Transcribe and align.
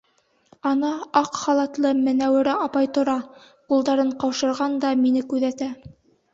Ана, 0.69 0.89
аҡ 1.21 1.37
халатлы 1.41 1.91
Менәүәрә 1.99 2.57
апай 2.69 2.91
тора, 2.97 3.17
ҡулдарын 3.45 4.13
ҡаушырған 4.25 4.83
да 4.87 4.97
мине 5.07 5.27
күҙәтә. 5.33 5.73